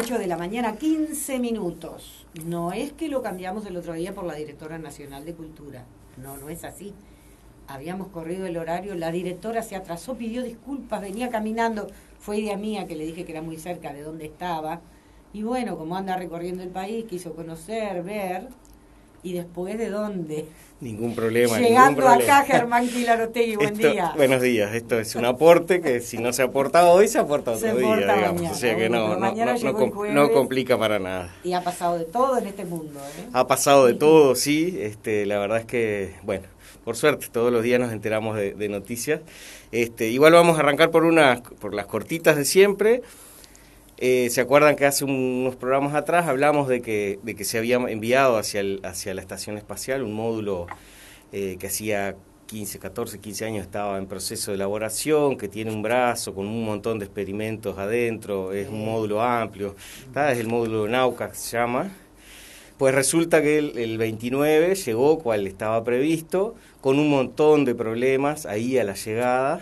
8 0.00 0.16
de 0.16 0.28
la 0.28 0.36
mañana, 0.36 0.76
15 0.76 1.40
minutos. 1.40 2.24
No 2.44 2.72
es 2.72 2.92
que 2.92 3.08
lo 3.08 3.20
cambiamos 3.20 3.66
el 3.66 3.76
otro 3.76 3.94
día 3.94 4.14
por 4.14 4.24
la 4.24 4.34
directora 4.34 4.78
nacional 4.78 5.24
de 5.24 5.34
cultura. 5.34 5.86
No, 6.16 6.36
no 6.36 6.50
es 6.50 6.62
así. 6.62 6.94
Habíamos 7.66 8.06
corrido 8.08 8.46
el 8.46 8.56
horario, 8.58 8.94
la 8.94 9.10
directora 9.10 9.62
se 9.62 9.74
atrasó, 9.74 10.14
pidió 10.14 10.44
disculpas, 10.44 11.00
venía 11.00 11.30
caminando. 11.30 11.88
Fue 12.20 12.38
idea 12.38 12.56
mía 12.56 12.86
que 12.86 12.94
le 12.94 13.06
dije 13.06 13.24
que 13.24 13.32
era 13.32 13.42
muy 13.42 13.56
cerca 13.56 13.92
de 13.92 14.02
donde 14.02 14.26
estaba. 14.26 14.82
Y 15.32 15.42
bueno, 15.42 15.76
como 15.76 15.96
anda 15.96 16.16
recorriendo 16.16 16.62
el 16.62 16.70
país, 16.70 17.04
quiso 17.06 17.34
conocer, 17.34 18.04
ver. 18.04 18.48
¿Y 19.22 19.32
después 19.32 19.76
de 19.78 19.90
dónde? 19.90 20.46
Ningún 20.80 21.14
problema. 21.16 21.58
Llegando 21.58 21.90
ningún 21.90 22.04
problema. 22.04 22.38
acá, 22.38 22.44
Germán 22.46 22.88
Quilarotegui, 22.92 23.56
buen 23.56 23.74
Esto- 23.74 23.90
día. 23.90 24.12
Buenos 24.16 24.40
días. 24.40 24.72
Esto 24.74 25.00
es 25.00 25.16
un 25.16 25.24
aporte 25.24 25.80
que 25.80 26.00
si 26.00 26.18
no 26.18 26.32
se 26.32 26.42
aporta 26.42 26.86
hoy, 26.86 27.08
se 27.08 27.18
aporta 27.18 27.50
otro 27.50 27.68
Se 27.68 27.74
día, 27.76 27.96
digamos. 27.96 28.34
mañana, 28.34 28.50
o 28.52 28.54
sea 28.54 28.76
que 28.76 28.88
no, 28.88 29.16
no, 29.16 29.34
no- 29.34 29.90
jueves. 29.90 30.14
no 30.14 30.30
complica 30.30 30.78
para 30.78 31.00
nada. 31.00 31.34
Y 31.42 31.52
ha 31.52 31.62
pasado 31.64 31.98
de 31.98 32.04
todo 32.04 32.38
en 32.38 32.46
este 32.46 32.64
mundo, 32.64 33.00
¿eh? 33.00 33.24
Ha 33.32 33.46
pasado 33.48 33.86
de 33.86 33.94
todo, 33.94 34.36
sí. 34.36 34.78
Este, 34.80 35.26
la 35.26 35.38
verdad 35.40 35.58
es 35.58 35.64
que, 35.66 36.14
bueno, 36.22 36.44
por 36.84 36.96
suerte, 36.96 37.26
todos 37.32 37.52
los 37.52 37.64
días 37.64 37.80
nos 37.80 37.92
enteramos 37.92 38.36
de, 38.36 38.54
de 38.54 38.68
noticias. 38.68 39.20
Este, 39.72 40.08
igual 40.10 40.32
vamos 40.32 40.56
a 40.58 40.60
arrancar 40.60 40.90
por 40.92 41.04
unas, 41.04 41.40
por 41.40 41.74
las 41.74 41.86
cortitas 41.86 42.36
de 42.36 42.44
siempre. 42.44 43.02
Eh, 44.00 44.28
¿Se 44.30 44.40
acuerdan 44.40 44.76
que 44.76 44.86
hace 44.86 45.04
unos 45.04 45.56
programas 45.56 45.94
atrás 45.94 46.28
hablamos 46.28 46.68
de 46.68 46.80
que, 46.82 47.18
de 47.24 47.34
que 47.34 47.44
se 47.44 47.58
había 47.58 47.76
enviado 47.76 48.38
hacia, 48.38 48.60
el- 48.60 48.80
hacia 48.84 49.12
la 49.14 49.20
estación 49.20 49.58
espacial 49.58 50.02
un 50.04 50.14
módulo 50.14 50.66
eh, 51.32 51.56
que 51.58 51.66
hacía 51.66 52.14
15, 52.46 52.78
14, 52.78 53.18
15 53.18 53.44
años 53.44 53.62
estaba 53.66 53.98
en 53.98 54.06
proceso 54.06 54.52
de 54.52 54.56
elaboración, 54.56 55.36
que 55.36 55.48
tiene 55.48 55.72
un 55.72 55.82
brazo 55.82 56.32
con 56.34 56.46
un 56.46 56.64
montón 56.64 56.98
de 57.00 57.06
experimentos 57.06 57.76
adentro, 57.78 58.52
es 58.52 58.68
un 58.68 58.84
módulo 58.84 59.20
amplio, 59.22 59.74
¿tá? 60.14 60.32
es 60.32 60.38
el 60.38 60.46
módulo 60.48 60.88
Nauca 60.88 61.30
que 61.30 61.36
se 61.36 61.56
llama. 61.56 61.90
Pues 62.78 62.94
resulta 62.94 63.42
que 63.42 63.58
el, 63.58 63.76
el 63.78 63.98
29 63.98 64.74
llegó 64.76 65.18
cual 65.18 65.46
estaba 65.48 65.82
previsto, 65.84 66.54
con 66.80 66.98
un 66.98 67.10
montón 67.10 67.64
de 67.64 67.74
problemas 67.74 68.46
ahí 68.46 68.78
a 68.78 68.84
la 68.84 68.94
llegada, 68.94 69.60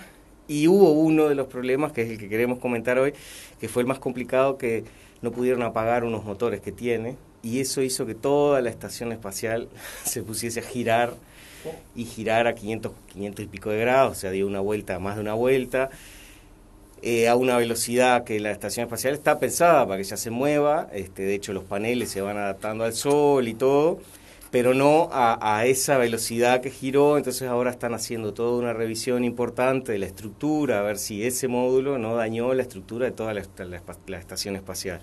y 0.49 0.69
hubo 0.69 0.93
uno 0.93 1.29
de 1.29 1.35
los 1.35 1.47
problemas, 1.47 1.93
que 1.93 2.03
es 2.03 2.11
el 2.11 2.19
que 2.19 2.29
queremos 2.29 2.59
comentar 2.59 2.99
hoy, 2.99 3.13
que 3.61 3.69
fue 3.69 3.83
el 3.83 3.89
más 3.89 3.99
complicado, 3.99 4.59
que 4.59 4.85
no 5.23 5.33
pudieron 5.33 5.63
apagar 5.63 6.05
unos 6.05 6.25
motores 6.25 6.61
que 6.61 6.73
tiene, 6.73 7.17
y 7.43 7.61
eso 7.61 7.83
hizo 7.83 8.07
que 8.07 8.15
toda 8.15 8.61
la 8.61 8.71
estación 8.71 9.13
espacial 9.13 9.69
se 10.05 10.23
pusiese 10.23 10.61
a 10.61 10.63
girar 10.63 11.15
y 11.97 12.05
girar 12.05 12.47
a 12.47 12.55
500, 12.55 12.93
500 13.13 13.45
y 13.45 13.49
pico 13.49 13.71
de 13.71 13.81
grados, 13.81 14.19
o 14.19 14.21
sea, 14.21 14.31
dio 14.31 14.47
una 14.47 14.61
vuelta, 14.61 14.99
más 15.01 15.17
de 15.17 15.23
una 15.23 15.35
vuelta, 15.35 15.91
eh, 17.03 17.29
a 17.29 17.37
una 17.37 17.57
velocidad 17.57 18.25
que 18.25 18.39
la 18.41 18.51
estación 18.51 18.85
espacial 18.85 19.15
está 19.15 19.39
pensada 19.39 19.87
para 19.87 19.99
que 19.99 20.05
ya 20.05 20.17
se 20.17 20.31
mueva, 20.31 20.89
este, 20.93 21.23
de 21.23 21.35
hecho 21.35 21.53
los 21.53 21.65
paneles 21.65 22.11
se 22.11 22.21
van 22.21 22.37
adaptando 22.37 22.85
al 22.85 22.95
sol 22.95 23.49
y 23.49 23.55
todo, 23.55 24.01
pero 24.57 24.73
no 24.73 25.11
a, 25.13 25.59
a 25.59 25.67
esa 25.67 25.99
velocidad 25.99 26.63
que 26.63 26.71
giró, 26.71 27.19
entonces 27.19 27.47
ahora 27.47 27.71
están 27.71 27.93
haciendo 27.93 28.33
toda 28.33 28.59
una 28.59 28.73
revisión 28.73 29.23
importante 29.23 29.93
de 29.93 29.99
la 29.99 30.07
estructura, 30.07 30.79
a 30.79 30.83
ver 30.83 30.97
si 30.97 31.23
ese 31.27 31.47
módulo 31.47 31.99
no 31.99 32.15
dañó 32.17 32.55
la 32.55 32.63
estructura 32.63 33.05
de 33.05 33.13
toda 33.13 33.35
la, 33.35 33.43
la- 33.59 33.83
la 34.07 34.19
estación 34.19 34.57
espacial. 34.57 35.03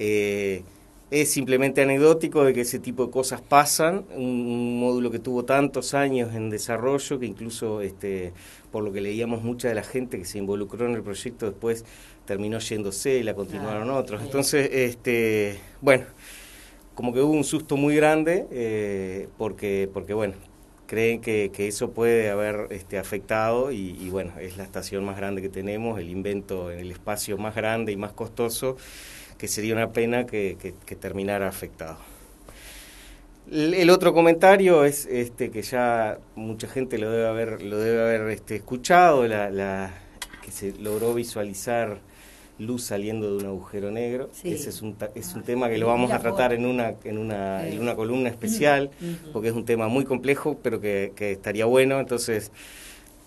Eh, 0.00 0.64
es 1.12 1.30
simplemente 1.30 1.80
anecdótico 1.80 2.42
de 2.42 2.52
que 2.54 2.62
ese 2.62 2.80
tipo 2.80 3.06
de 3.06 3.12
cosas 3.12 3.40
pasan, 3.40 4.04
un, 4.16 4.24
un 4.24 4.80
módulo 4.80 5.12
que 5.12 5.20
tuvo 5.20 5.44
tantos 5.44 5.94
años 5.94 6.34
en 6.34 6.50
desarrollo 6.50 7.20
que 7.20 7.26
incluso 7.26 7.82
este, 7.82 8.32
por 8.72 8.82
lo 8.82 8.92
que 8.92 9.00
leíamos 9.00 9.44
mucha 9.44 9.68
de 9.68 9.76
la 9.76 9.84
gente 9.84 10.18
que 10.18 10.24
se 10.24 10.38
involucró 10.38 10.86
en 10.86 10.94
el 10.94 11.02
proyecto 11.04 11.46
después 11.46 11.84
terminó 12.26 12.58
yéndose 12.58 13.16
y 13.18 13.22
la 13.22 13.34
continuaron 13.34 13.90
otros. 13.90 14.22
Entonces, 14.22 14.68
este, 14.72 15.60
bueno, 15.80 16.04
como 16.94 17.12
que 17.12 17.20
hubo 17.20 17.32
un 17.32 17.44
susto 17.44 17.76
muy 17.76 17.96
grande 17.96 18.46
eh, 18.50 19.28
porque, 19.38 19.88
porque 19.92 20.14
bueno, 20.14 20.34
creen 20.86 21.20
que, 21.20 21.50
que 21.52 21.68
eso 21.68 21.92
puede 21.92 22.30
haber 22.30 22.66
este, 22.70 22.98
afectado 22.98 23.72
y, 23.72 24.08
bueno, 24.10 24.32
es 24.40 24.56
la 24.58 24.64
estación 24.64 25.04
más 25.04 25.16
grande 25.16 25.40
que 25.42 25.48
tenemos, 25.48 25.98
el 25.98 26.10
invento 26.10 26.70
en 26.70 26.80
el 26.80 26.90
espacio 26.90 27.38
más 27.38 27.54
grande 27.54 27.92
y 27.92 27.96
más 27.96 28.12
costoso, 28.12 28.76
que 29.38 29.48
sería 29.48 29.74
una 29.74 29.92
pena 29.92 30.26
que, 30.26 30.56
que- 30.60 30.96
terminara 30.96 31.48
afectado. 31.48 31.98
El, 33.50 33.90
otro 33.90 34.14
comentario 34.14 34.84
es 34.84 35.06
este 35.06 35.50
que 35.50 35.62
ya 35.62 36.18
mucha 36.36 36.68
gente 36.68 36.96
lo 36.98 37.10
debe 37.10 37.26
haber, 37.26 37.62
lo 37.62 37.78
debe 37.78 38.00
haber 38.00 38.30
este, 38.30 38.56
escuchado, 38.56 39.26
la- 39.26 39.94
que 40.42 40.50
se 40.52 40.72
logró 40.78 41.12
visualizar 41.14 41.98
luz 42.58 42.84
saliendo 42.84 43.30
de 43.36 43.42
un 43.44 43.46
agujero 43.46 43.90
negro. 43.90 44.30
Sí. 44.32 44.52
Ese 44.52 44.70
es 44.70 44.82
un, 44.82 44.94
ta- 44.94 45.10
es 45.14 45.34
un 45.34 45.40
Ah, 45.40 45.44
tema 45.46 45.68
que 45.68 45.78
lo 45.78 45.86
vamos 45.88 46.12
a 46.12 46.18
tratar 46.18 46.52
en 46.52 46.66
una, 46.66 46.94
en 47.04 47.18
una, 47.18 47.66
en 47.66 47.80
una 47.80 47.94
columna 47.96 48.28
especial, 48.28 48.90
porque 49.32 49.48
es 49.48 49.54
un 49.54 49.64
tema 49.64 49.88
muy 49.88 50.04
complejo, 50.04 50.58
pero 50.62 50.80
que, 50.80 51.12
que 51.16 51.32
estaría 51.32 51.64
bueno. 51.66 51.98
Entonces 52.00 52.52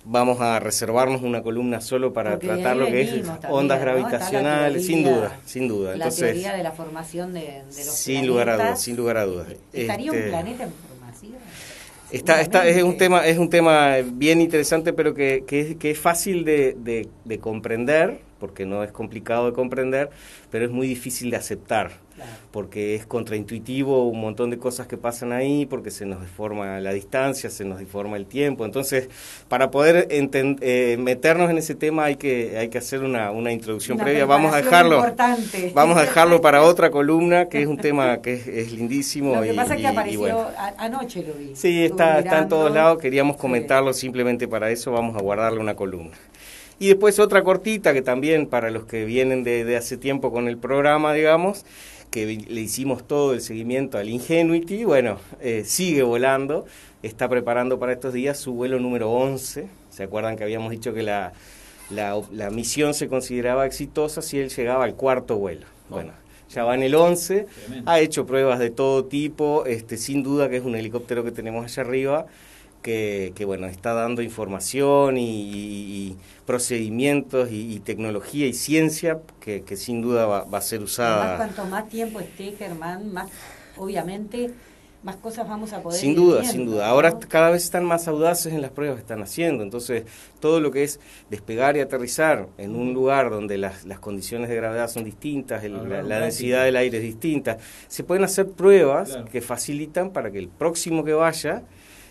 vamos 0.07 0.39
a 0.39 0.59
reservarnos 0.59 1.21
una 1.23 1.41
columna 1.41 1.81
solo 1.81 2.13
para 2.13 2.31
Porque 2.31 2.47
tratar 2.47 2.77
lo 2.77 2.85
que 2.85 3.01
es 3.01 3.09
también, 3.23 3.37
ondas 3.49 3.81
gravitacionales, 3.81 4.85
sin 4.85 5.03
duda, 5.03 5.39
sin 5.45 5.67
duda. 5.67 5.89
La 5.89 5.95
Entonces, 5.95 6.31
teoría 6.31 6.53
de 6.55 6.63
la 6.63 6.71
formación 6.71 7.33
de, 7.33 7.41
de 7.41 7.85
los 7.85 7.85
sin 7.87 8.27
lugar 8.27 8.49
a 8.49 8.53
dudas, 8.53 8.57
planetas. 8.57 8.81
sin 8.83 8.95
lugar 8.95 9.17
a 9.17 9.25
dudas. 9.25 9.47
¿Estaría 9.73 10.11
un 10.11 10.17
Este, 10.17 10.29
planeta 10.29 10.63
en 10.63 10.71
formación? 10.73 11.33
Está, 12.11 12.39
está, 12.39 12.67
es 12.67 12.83
un 12.83 12.97
tema, 12.97 13.25
es 13.25 13.37
un 13.39 13.49
tema 13.49 13.95
bien 14.05 14.39
interesante, 14.39 14.93
pero 14.93 15.13
que, 15.15 15.43
que, 15.47 15.59
es, 15.61 15.75
que 15.77 15.91
es 15.91 15.99
fácil 15.99 16.45
de, 16.45 16.75
de, 16.77 17.09
de 17.25 17.39
comprender, 17.39 18.19
porque 18.39 18.65
no 18.65 18.83
es 18.83 18.91
complicado 18.91 19.45
de 19.47 19.53
comprender, 19.53 20.09
pero 20.51 20.65
es 20.65 20.71
muy 20.71 20.87
difícil 20.87 21.29
de 21.31 21.37
aceptar, 21.37 21.91
Claro. 22.15 22.31
porque 22.51 22.95
es 22.95 23.05
contraintuitivo 23.05 24.07
un 24.07 24.21
montón 24.21 24.49
de 24.49 24.57
cosas 24.57 24.87
que 24.87 24.95
pasan 24.95 25.33
ahí, 25.33 25.65
porque 25.65 25.91
se 25.91 26.05
nos 26.05 26.21
deforma 26.21 26.79
la 26.79 26.93
distancia, 26.93 27.49
se 27.49 27.65
nos 27.65 27.77
deforma 27.79 28.15
el 28.15 28.25
tiempo. 28.25 28.63
Entonces, 28.63 29.09
para 29.49 29.69
poder 29.69 30.07
eh, 30.09 30.95
meternos 30.97 31.49
en 31.49 31.57
ese 31.57 31.75
tema 31.75 32.05
hay 32.05 32.15
que, 32.15 32.57
hay 32.57 32.69
que 32.69 32.77
hacer 32.77 33.03
una, 33.03 33.31
una 33.31 33.51
introducción 33.51 33.95
Una 33.95 34.05
previa. 34.05 34.25
Vamos 34.25 34.53
a 34.53 34.57
dejarlo. 34.57 34.95
importante. 34.97 35.71
Vamos 35.75 35.97
a 35.97 36.01
dejarlo 36.01 36.39
para 36.39 36.61
otra 36.63 36.89
columna, 36.89 37.49
que 37.49 37.61
es 37.61 37.67
un 37.67 37.77
tema 37.77 38.21
que 38.21 38.33
es, 38.35 38.47
es 38.47 38.71
lindísimo. 38.71 39.35
Lo 39.35 39.41
que 39.41 39.51
y- 39.53 39.55
pasa 39.55 39.75
es 39.75 39.81
que 39.81 39.87
apareció, 39.87 40.19
bueno. 40.19 40.39
a- 40.57 40.73
anoche 40.77 41.21
lo 41.27 41.33
vi. 41.33 41.53
Sí, 41.55 41.83
está, 41.83 42.19
está 42.19 42.39
en 42.39 42.47
todos 42.49 42.71
lados. 42.73 42.97
Queríamos 43.01 43.35
Sí. 43.35 43.41
comentarlo 43.41 43.91
simplemente 43.93 44.47
para 44.47 44.71
eso. 44.71 44.91
Vamos 44.91 45.17
a 45.17 45.19
guardarle 45.21 45.59
una 45.59 45.75
columna. 45.75 46.15
Y 46.79 46.87
después 46.89 47.19
otra 47.19 47.43
cortita 47.43 47.93
que 47.93 48.01
también 48.01 48.47
para 48.47 48.69
los 48.69 48.85
que 48.85 49.05
vienen 49.05 49.43
de, 49.43 49.63
de 49.63 49.77
hace 49.77 49.97
tiempo 49.97 50.31
con 50.31 50.47
el 50.47 50.57
programa, 50.57 51.13
digamos, 51.13 51.65
que 52.11 52.25
le 52.25 52.61
hicimos 52.61 53.07
todo 53.07 53.33
el 53.33 53.41
seguimiento 53.41 53.97
al 53.97 54.09
Ingenuity. 54.09 54.83
Bueno, 54.83 55.19
eh, 55.41 55.63
sigue 55.65 56.03
volando. 56.03 56.65
Está 57.03 57.29
preparando 57.29 57.79
para 57.79 57.93
estos 57.93 58.13
días 58.13 58.37
su 58.37 58.53
vuelo 58.53 58.79
número 58.79 59.11
11. 59.11 59.67
¿Se 59.89 60.03
acuerdan 60.03 60.35
que 60.35 60.43
habíamos 60.43 60.71
dicho 60.71 60.93
que 60.93 61.03
la, 61.03 61.33
la, 61.89 62.21
la 62.31 62.49
misión 62.49 62.93
se 62.93 63.07
consideraba 63.07 63.65
exitosa 63.65 64.21
si 64.21 64.39
él 64.39 64.49
llegaba 64.49 64.83
al 64.83 64.95
cuarto 64.95 65.37
vuelo? 65.37 65.65
Bueno, 65.89 66.11
ya 66.49 66.63
va 66.63 66.75
en 66.75 66.83
el 66.83 66.95
11. 66.95 67.47
Tremendo. 67.65 67.91
Ha 67.91 67.99
hecho 67.99 68.25
pruebas 68.25 68.59
de 68.59 68.69
todo 68.69 69.05
tipo. 69.05 69.65
Este, 69.65 69.97
sin 69.97 70.23
duda 70.23 70.49
que 70.49 70.57
es 70.57 70.63
un 70.63 70.75
helicóptero 70.75 71.23
que 71.23 71.31
tenemos 71.31 71.63
allá 71.65 71.83
arriba 71.83 72.25
que, 72.85 73.33
que, 73.35 73.45
bueno, 73.45 73.65
está 73.65 73.93
dando 73.93 74.21
información 74.21 75.17
y, 75.17 75.23
y- 75.41 76.07
y 76.11 76.17
procedimientos 76.45 77.51
y, 77.51 77.73
y 77.73 77.79
tecnología 77.79 78.45
y 78.45 78.53
ciencia 78.53 79.19
que, 79.39 79.63
que 79.63 79.75
sin 79.75 80.01
duda 80.03 80.27
va, 80.27 80.43
va 80.43 80.59
a 80.59 80.61
ser 80.61 80.77
Además, 80.77 80.91
usada. 80.91 81.37
cuanto 81.37 81.65
más 81.65 81.89
tiempo 81.89 82.19
esté, 82.19 82.51
Germán, 82.51 83.11
más, 83.11 83.29
obviamente, 83.77 84.51
más 85.01 85.15
cosas 85.15 85.47
vamos 85.47 85.73
a 85.73 85.81
poder 85.81 85.99
Sin 85.99 86.11
ir 86.11 86.15
duda, 86.17 86.41
viendo, 86.41 86.51
sin 86.51 86.65
duda. 86.65 86.85
¿no? 86.85 86.91
Ahora 86.91 87.17
cada 87.19 87.49
vez 87.49 87.63
están 87.63 87.85
más 87.85 88.07
audaces 88.07 88.53
en 88.53 88.61
las 88.61 88.69
pruebas 88.71 88.97
que 88.97 89.01
están 89.01 89.21
haciendo. 89.23 89.63
Entonces, 89.63 90.03
todo 90.39 90.59
lo 90.59 90.69
que 90.71 90.83
es 90.83 90.99
despegar 91.31 91.77
y 91.77 91.79
aterrizar 91.79 92.47
en 92.57 92.75
un 92.75 92.93
lugar 92.93 93.31
donde 93.31 93.57
las, 93.57 93.85
las 93.85 93.99
condiciones 93.99 94.47
de 94.49 94.55
gravedad 94.55 94.87
son 94.89 95.03
distintas, 95.03 95.63
el- 95.63 95.89
la, 96.07 96.19
densidad 96.19 96.63
del 96.65 96.75
aire 96.75 96.97
es 96.97 97.03
distinta, 97.03 97.57
se 97.87 98.03
pueden 98.03 98.23
hacer 98.23 98.47
pruebas 98.49 99.09
Claro. 99.09 99.25
que 99.25 99.41
facilitan 99.41 100.11
para 100.11 100.29
que 100.31 100.37
el 100.39 100.49
próximo 100.49 101.03
que 101.03 101.13
vaya 101.13 101.63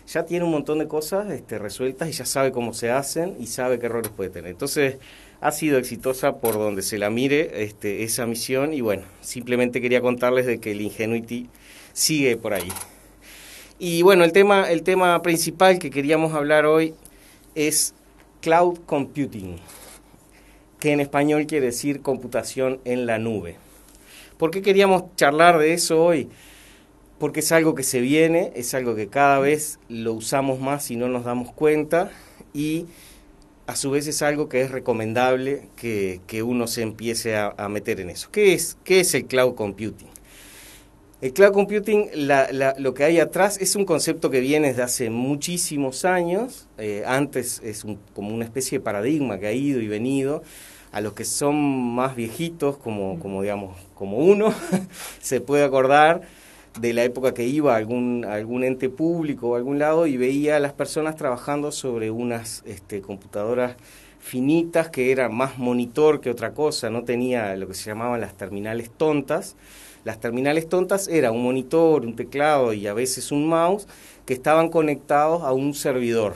ya 0.07 0.25
tiene 0.25 0.45
un 0.45 0.51
montón 0.51 0.79
de 0.79 0.87
cosas 0.87 1.31
este, 1.31 1.57
resueltas 1.57 2.09
y 2.09 2.11
ya 2.11 2.25
sabe 2.25 2.51
cómo 2.51 2.73
se 2.73 2.91
hacen 2.91 3.35
y 3.39 3.47
sabe 3.47 3.79
qué 3.79 3.87
errores 3.87 4.11
puede 4.15 4.29
tener. 4.29 4.51
Entonces, 4.51 4.97
ha 5.41 5.51
sido 5.51 5.77
exitosa 5.77 6.37
por 6.37 6.55
donde 6.55 6.81
se 6.81 6.97
la 6.97 7.09
mire 7.09 7.63
este, 7.63 8.03
esa 8.03 8.25
misión 8.25 8.73
y 8.73 8.81
bueno, 8.81 9.03
simplemente 9.21 9.81
quería 9.81 10.01
contarles 10.01 10.45
de 10.45 10.59
que 10.59 10.71
el 10.71 10.81
Ingenuity 10.81 11.49
sigue 11.93 12.37
por 12.37 12.53
ahí. 12.53 12.69
Y 13.77 14.03
bueno, 14.03 14.23
el 14.23 14.31
tema, 14.31 14.71
el 14.71 14.83
tema 14.83 15.21
principal 15.21 15.79
que 15.79 15.89
queríamos 15.89 16.33
hablar 16.33 16.65
hoy 16.65 16.93
es 17.55 17.93
cloud 18.41 18.79
computing, 18.85 19.57
que 20.79 20.91
en 20.91 20.99
español 20.99 21.45
quiere 21.45 21.67
decir 21.67 22.01
computación 22.01 22.79
en 22.85 23.05
la 23.05 23.17
nube. 23.17 23.57
¿Por 24.37 24.51
qué 24.51 24.61
queríamos 24.61 25.15
charlar 25.15 25.57
de 25.57 25.73
eso 25.73 26.03
hoy? 26.03 26.29
Porque 27.17 27.39
es 27.39 27.51
algo 27.51 27.75
que 27.75 27.83
se 27.83 28.01
viene, 28.01 28.51
es 28.55 28.73
algo 28.73 28.95
que 28.95 29.07
cada 29.07 29.39
vez 29.39 29.79
lo 29.87 30.13
usamos 30.13 30.59
más 30.59 30.91
y 30.91 30.95
no 30.95 31.07
nos 31.07 31.23
damos 31.23 31.51
cuenta 31.53 32.11
y 32.53 32.87
a 33.67 33.75
su 33.75 33.91
vez 33.91 34.07
es 34.07 34.21
algo 34.21 34.47
que 34.47 34.61
es 34.61 34.71
recomendable 34.71 35.67
que, 35.75 36.43
uno 36.43 36.67
se 36.67 36.81
empiece 36.81 37.35
a, 37.35 37.69
meter 37.69 37.99
en 37.99 38.09
eso. 38.09 38.29
¿Qué 38.31 38.53
es, 38.53 38.77
¿Qué 38.83 38.99
es 38.99 39.13
el 39.15 39.25
cloud 39.25 39.55
computing? 39.55 40.09
El 41.21 41.33
cloud 41.33 41.53
computing, 41.53 42.09
lo 42.77 42.93
que 42.93 43.03
hay 43.03 43.19
atrás 43.19 43.57
es 43.59 43.75
un 43.75 43.85
concepto 43.85 44.29
que 44.29 44.41
viene 44.41 44.67
desde 44.67 44.83
hace 44.83 45.09
muchísimos 45.09 46.05
años. 46.05 46.67
Eh, 46.77 47.03
antes 47.07 47.61
es 47.63 47.85
como 48.13 48.33
una 48.33 48.45
especie 48.45 48.77
de 48.77 48.83
paradigma 48.83 49.39
que 49.39 49.47
ha 49.47 49.53
ido 49.53 49.81
y 49.81 49.87
venido. 49.87 50.43
A 50.91 51.01
los 51.01 51.13
que 51.13 51.25
son 51.25 51.55
más 51.95 52.15
viejitos, 52.15 52.77
como, 52.77 53.19
como 53.19 53.41
digamos, 53.41 53.75
como 53.95 54.19
uno, 54.19 54.53
se 55.21 55.41
puede 55.41 55.63
acordar 55.63 56.21
de 56.79 56.93
la 56.93 57.03
época 57.03 57.33
que 57.33 57.45
iba 57.45 57.73
a 57.73 57.77
algún, 57.77 58.25
algún 58.25 58.63
ente 58.63 58.89
público 58.89 59.49
o 59.49 59.55
algún 59.55 59.79
lado 59.79 60.07
y 60.07 60.17
veía 60.17 60.57
a 60.57 60.59
las 60.59 60.73
personas 60.73 61.15
trabajando 61.15 61.71
sobre 61.71 62.11
unas 62.11 62.63
este, 62.65 63.01
computadoras 63.01 63.75
finitas 64.19 64.89
que 64.89 65.11
eran 65.11 65.33
más 65.33 65.57
monitor 65.57 66.19
que 66.19 66.31
otra 66.31 66.53
cosa, 66.53 66.89
no 66.89 67.03
tenía 67.03 67.55
lo 67.55 67.67
que 67.67 67.75
se 67.75 67.85
llamaban 67.85 68.21
las 68.21 68.35
terminales 68.35 68.89
tontas. 68.89 69.55
Las 70.03 70.19
terminales 70.19 70.67
tontas 70.67 71.07
era 71.07 71.31
un 71.31 71.43
monitor, 71.43 72.05
un 72.05 72.15
teclado 72.15 72.73
y 72.73 72.87
a 72.87 72.93
veces 72.93 73.31
un 73.31 73.47
mouse 73.47 73.87
que 74.25 74.33
estaban 74.33 74.69
conectados 74.69 75.43
a 75.43 75.51
un 75.53 75.73
servidor 75.73 76.33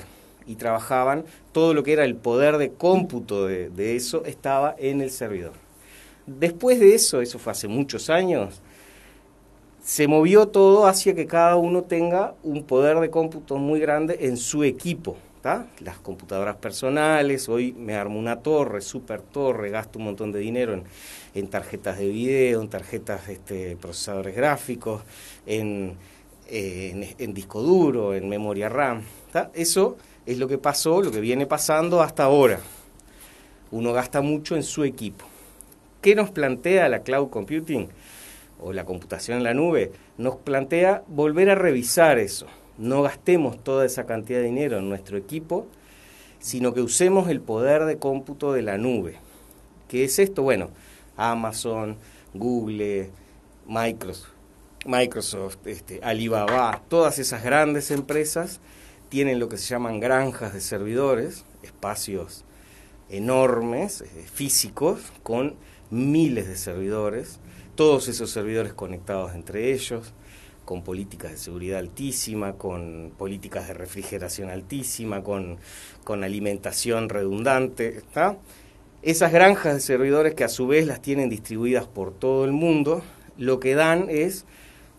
y 0.47 0.56
trabajaban, 0.56 1.25
todo 1.51 1.74
lo 1.74 1.83
que 1.83 1.94
era 1.94 2.06
el 2.06 2.15
poder 2.15 2.57
de 2.57 2.71
cómputo 2.71 3.45
de, 3.45 3.69
de 3.69 3.95
eso 3.95 4.24
estaba 4.25 4.75
en 4.80 5.01
el 5.01 5.12
servidor. 5.12 5.53
Después 6.25 6.80
de 6.80 6.95
eso, 6.95 7.21
eso 7.21 7.38
fue 7.38 7.51
hace 7.51 7.68
muchos 7.68 8.09
años, 8.09 8.62
se 9.89 10.07
movió 10.07 10.50
todo 10.50 10.86
hacia 10.86 11.15
que 11.15 11.25
cada 11.25 11.56
uno 11.56 11.81
tenga 11.81 12.36
un 12.44 12.63
poder 12.63 13.00
de 13.00 13.09
cómputo 13.09 13.57
muy 13.57 13.80
grande 13.80 14.19
en 14.21 14.38
su 14.38 14.63
equipo. 14.63 15.18
Las 15.80 15.97
computadoras 15.97 16.57
personales, 16.57 17.50
hoy 17.50 17.74
me 17.74 17.95
armo 17.95 18.19
una 18.19 18.36
torre, 18.36 18.81
super 18.81 19.19
torre, 19.19 19.71
gasto 19.71 19.97
un 19.97 20.06
montón 20.06 20.31
de 20.31 20.38
dinero 20.41 20.80
en, 21.33 21.47
tarjetas 21.47 21.97
de 21.97 22.07
video, 22.07 22.62
en 22.62 22.69
tarjetas, 22.69 23.30
este, 23.30 23.75
procesadores 23.77 24.36
gráficos, 24.36 25.01
en, 25.47 25.95
en, 26.47 27.33
disco 27.33 27.63
duro, 27.63 28.13
en 28.13 28.30
memoria 28.30 28.69
RAM. 28.69 29.01
Eso 29.56 29.97
es 30.27 30.38
lo 30.38 30.47
que 30.47 30.59
pasó, 30.59 31.01
lo 31.01 31.09
que 31.09 31.19
viene 31.19 31.47
pasando 31.47 32.03
hasta 32.03 32.25
ahora. 32.25 32.59
Uno 33.71 33.91
gasta 33.91 34.21
mucho 34.21 34.56
en 34.56 34.62
su 34.62 34.83
equipo. 34.83 35.25
¿Qué 36.00 36.13
nos 36.13 36.30
plantea 36.30 36.88
la 36.89 37.00
cloud 37.00 37.31
computing? 37.31 37.89
O 38.59 38.73
la 38.73 38.85
computación 38.85 39.38
en 39.38 39.44
la 39.44 39.53
nube, 39.53 39.91
nos 40.17 40.35
plantea 40.38 41.03
volver 41.07 41.50
a 41.50 41.56
revisar 41.56 42.19
eso. 42.19 42.47
No 42.77 43.01
gastemos 43.01 43.63
toda 43.63 43.85
esa 43.85 44.06
cantidad 44.06 44.39
de 44.39 44.45
dinero 44.45 44.77
en 44.77 44.89
nuestro 44.89 45.17
equipo, 45.17 45.67
sino 46.39 46.73
que 46.73 46.81
usemos 46.81 47.29
el 47.29 47.41
poder 47.41 47.85
de 47.85 47.97
cómputo 47.97 48.53
de 48.53 48.61
la 48.61 48.77
nube. 48.77 49.17
¿Qué 49.88 50.03
es 50.03 50.19
esto? 50.19 50.44
Bueno, 50.44 50.69
Amazon, 51.17 51.97
Google, 52.33 53.09
Microsoft, 54.85 55.65
este, 55.65 56.00
Alibaba, 56.03 56.81
todas 56.88 57.19
esas 57.19 57.44
grandes 57.44 57.91
empresas 57.91 58.62
tienen 59.09 59.39
lo 59.39 59.50
que 59.50 59.57
se 59.57 59.67
llaman 59.67 60.00
granjas 60.00 60.53
de 60.53 60.62
servidores, 60.62 61.44
espacios 61.63 62.45
enormes, 63.09 64.01
eh, 64.01 64.07
físicos, 64.31 65.01
con 65.23 65.55
miles 65.89 66.47
de 66.47 66.55
servidores 66.55 67.39
todos 67.79 68.09
esos 68.09 68.29
servidores 68.29 68.73
conectados 68.73 69.33
entre 69.33 69.71
ellos, 69.71 70.13
con 70.65 70.83
políticas 70.83 71.31
de 71.31 71.37
seguridad 71.37 71.79
altísima, 71.79 72.57
con 72.57 73.13
políticas 73.17 73.69
de 73.69 73.73
refrigeración 73.73 74.49
altísima, 74.49 75.23
con, 75.23 75.59
con 76.03 76.25
alimentación 76.25 77.07
redundante. 77.07 78.01
Esas 79.01 79.31
granjas 79.31 79.75
de 79.75 79.79
servidores 79.79 80.33
que 80.33 80.43
a 80.43 80.49
su 80.49 80.67
vez 80.67 80.87
las 80.87 81.01
tienen 81.01 81.29
distribuidas 81.29 81.87
por 81.87 82.11
todo 82.11 82.43
el 82.43 82.51
mundo, 82.51 83.01
lo 83.37 83.61
que 83.61 83.75
dan 83.75 84.07
es 84.09 84.43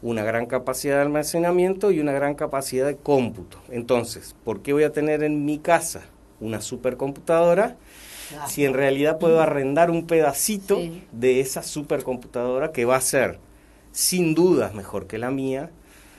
una 0.00 0.24
gran 0.24 0.46
capacidad 0.46 0.94
de 0.94 1.02
almacenamiento 1.02 1.90
y 1.90 2.00
una 2.00 2.12
gran 2.12 2.34
capacidad 2.34 2.86
de 2.86 2.96
cómputo. 2.96 3.58
Entonces, 3.68 4.34
¿por 4.42 4.62
qué 4.62 4.72
voy 4.72 4.84
a 4.84 4.92
tener 4.92 5.22
en 5.22 5.44
mi 5.44 5.58
casa 5.58 6.06
una 6.40 6.62
supercomputadora? 6.62 7.76
Si 8.46 8.64
en 8.64 8.74
realidad 8.74 9.18
puedo 9.18 9.40
arrendar 9.40 9.90
un 9.90 10.06
pedacito 10.06 10.80
de 11.12 11.40
esa 11.40 11.62
supercomputadora 11.62 12.72
que 12.72 12.84
va 12.84 12.96
a 12.96 13.00
ser 13.00 13.38
sin 13.92 14.34
dudas 14.34 14.74
mejor 14.74 15.06
que 15.06 15.18
la 15.18 15.30
mía, 15.30 15.70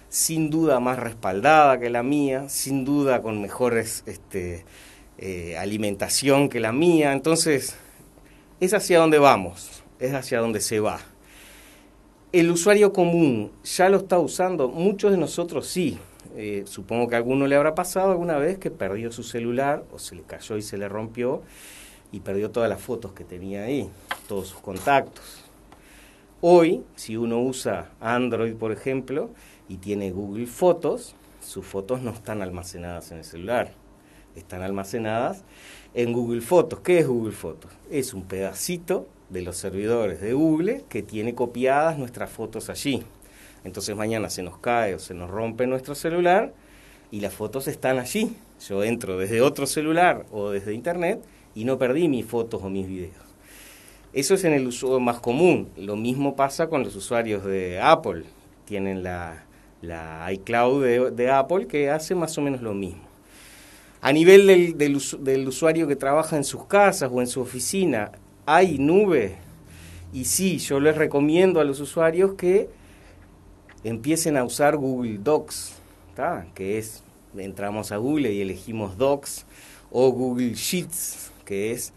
sin 0.09 0.49
duda 0.49 0.79
más 0.79 0.99
respaldada 0.99 1.79
que 1.79 1.89
la 1.89 2.03
mía, 2.03 2.49
sin 2.49 2.83
duda 2.83 3.21
con 3.21 3.41
mejores 3.41 4.03
este, 4.05 4.65
eh, 5.17 5.57
alimentación 5.57 6.49
que 6.49 6.59
la 6.59 6.73
mía. 6.73 7.13
Entonces, 7.13 7.75
es 8.59 8.73
hacia 8.73 8.99
donde 8.99 9.19
vamos, 9.19 9.83
es 9.99 10.13
hacia 10.13 10.39
donde 10.39 10.59
se 10.59 10.79
va. 10.79 10.99
El 12.33 12.51
usuario 12.51 12.93
común 12.93 13.51
ya 13.63 13.89
lo 13.89 13.97
está 13.97 14.19
usando, 14.19 14.67
muchos 14.69 15.11
de 15.11 15.17
nosotros 15.17 15.67
sí. 15.67 15.97
Eh, 16.37 16.63
supongo 16.65 17.07
que 17.09 17.15
a 17.15 17.17
alguno 17.17 17.45
le 17.45 17.55
habrá 17.55 17.75
pasado 17.75 18.11
alguna 18.11 18.37
vez 18.37 18.57
que 18.57 18.71
perdió 18.71 19.11
su 19.11 19.23
celular 19.23 19.83
o 19.91 19.99
se 19.99 20.15
le 20.15 20.21
cayó 20.21 20.55
y 20.55 20.61
se 20.61 20.77
le 20.77 20.87
rompió 20.87 21.41
y 22.11 22.19
perdió 22.19 22.51
todas 22.51 22.69
las 22.69 22.81
fotos 22.81 23.13
que 23.13 23.23
tenía 23.23 23.63
ahí, 23.63 23.89
todos 24.27 24.47
sus 24.47 24.59
contactos. 24.59 25.45
Hoy, 26.41 26.83
si 26.95 27.17
uno 27.17 27.39
usa 27.39 27.91
Android, 27.99 28.55
por 28.55 28.71
ejemplo, 28.71 29.29
y 29.69 29.77
tiene 29.77 30.11
Google 30.11 30.47
Fotos, 30.47 31.15
sus 31.39 31.65
fotos 31.65 32.01
no 32.01 32.11
están 32.11 32.41
almacenadas 32.41 33.11
en 33.11 33.19
el 33.19 33.23
celular, 33.23 33.73
están 34.35 34.61
almacenadas 34.61 35.43
en 35.93 36.13
Google 36.13 36.41
Fotos. 36.41 36.79
¿Qué 36.79 36.99
es 36.99 37.07
Google 37.07 37.33
Fotos? 37.33 37.71
Es 37.89 38.13
un 38.13 38.23
pedacito 38.23 39.07
de 39.29 39.41
los 39.41 39.57
servidores 39.57 40.19
de 40.19 40.33
Google 40.33 40.83
que 40.89 41.03
tiene 41.03 41.35
copiadas 41.35 41.97
nuestras 41.97 42.29
fotos 42.29 42.69
allí. 42.69 43.03
Entonces 43.63 43.95
mañana 43.95 44.29
se 44.29 44.43
nos 44.43 44.57
cae 44.57 44.95
o 44.95 44.99
se 44.99 45.13
nos 45.13 45.29
rompe 45.29 45.67
nuestro 45.67 45.95
celular 45.95 46.53
y 47.11 47.19
las 47.21 47.33
fotos 47.33 47.67
están 47.67 47.99
allí. 47.99 48.35
Yo 48.67 48.83
entro 48.83 49.17
desde 49.17 49.41
otro 49.41 49.67
celular 49.67 50.25
o 50.31 50.49
desde 50.49 50.73
internet 50.73 51.23
y 51.55 51.65
no 51.65 51.77
perdí 51.77 52.07
mis 52.07 52.25
fotos 52.25 52.61
o 52.63 52.69
mis 52.69 52.87
videos. 52.87 53.15
Eso 54.13 54.33
es 54.33 54.43
en 54.43 54.53
el 54.53 54.67
uso 54.67 54.99
más 54.99 55.19
común. 55.19 55.69
Lo 55.77 55.95
mismo 55.95 56.35
pasa 56.35 56.67
con 56.67 56.83
los 56.83 56.95
usuarios 56.95 57.45
de 57.45 57.79
Apple. 57.79 58.23
Tienen 58.65 59.03
la, 59.03 59.45
la 59.81 60.31
iCloud 60.33 61.11
de, 61.11 61.31
Apple 61.31 61.67
que 61.67 61.89
hace 61.89 62.13
más 62.13 62.37
o 62.37 62.41
menos 62.41 62.61
lo 62.61 62.73
mismo. 62.73 63.03
A 64.01 64.11
nivel 64.11 64.47
del, 64.47 64.97
del, 65.19 65.47
usuario 65.47 65.87
que 65.87 65.95
trabaja 65.95 66.35
en 66.35 66.43
sus 66.43 66.65
casas 66.65 67.09
o 67.13 67.21
en 67.21 67.27
su 67.27 67.39
oficina, 67.39 68.11
hay 68.45 68.79
nube. 68.79 69.37
Y 70.11 70.25
sí, 70.25 70.57
yo 70.57 70.79
les 70.79 70.97
recomiendo 70.97 71.59
a 71.59 71.63
los 71.63 71.79
usuarios 71.79 72.33
que 72.33 72.69
empiecen 73.83 74.37
a 74.37 74.43
usar 74.43 74.75
Google 74.75 75.19
Docs, 75.19 75.75
que 76.53 76.77
es, 76.77 77.03
entramos 77.37 77.91
a 77.91 77.97
Google 77.97 78.33
y 78.33 78.41
elegimos 78.41 78.97
Docs, 78.97 79.45
o 79.89 80.11
Google 80.11 80.53
Sheets, 80.53 81.30
que 81.51 81.73
es 81.73 81.91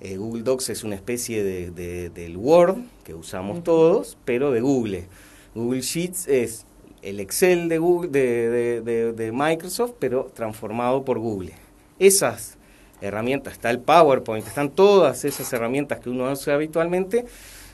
eh, 0.00 0.16
Google 0.16 0.42
Docs 0.42 0.70
es 0.70 0.82
una 0.82 0.96
especie 0.96 1.44
de, 1.44 2.10
del 2.10 2.36
Word 2.36 2.78
que 3.04 3.14
usamos 3.14 3.62
todos, 3.62 4.18
pero 4.24 4.50
de 4.50 4.60
Google. 4.60 5.06
Google 5.54 5.82
Sheets 5.82 6.26
es 6.26 6.66
el 7.00 7.20
Excel 7.20 7.68
de, 7.68 7.78
Google, 7.78 8.10
de, 8.10 9.12
de, 9.12 9.32
Microsoft, 9.32 9.92
pero 10.00 10.32
transformado 10.34 11.04
por 11.04 11.20
Google. 11.20 11.52
Esas 12.00 12.58
herramientas, 13.00 13.52
está 13.52 13.70
el 13.70 13.78
PowerPoint, 13.78 14.44
están 14.44 14.70
todas 14.70 15.24
esas 15.24 15.52
herramientas 15.52 16.00
que 16.00 16.10
uno 16.10 16.28
usa 16.28 16.54
habitualmente, 16.54 17.26